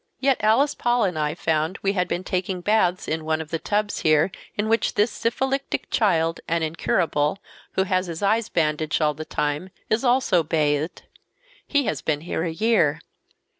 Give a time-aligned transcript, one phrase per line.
[0.19, 3.59] Yet Alice Paul and I found we had been taking baths in one of the
[3.59, 7.37] tubs here, in which this syphilitic child, an incurable,
[7.73, 11.03] who has his eyes bandaged all the time, is also bathed.
[11.67, 12.99] He has been here a year.